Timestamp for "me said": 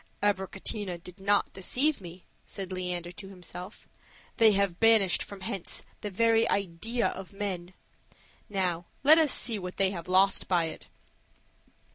2.01-2.71